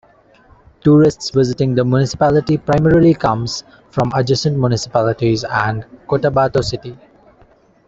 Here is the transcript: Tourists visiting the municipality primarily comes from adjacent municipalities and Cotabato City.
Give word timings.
Tourists 0.83 1.29
visiting 1.29 1.75
the 1.75 1.85
municipality 1.85 2.57
primarily 2.57 3.13
comes 3.13 3.63
from 3.91 4.11
adjacent 4.15 4.57
municipalities 4.57 5.43
and 5.43 5.85
Cotabato 6.07 6.63
City. 6.63 6.97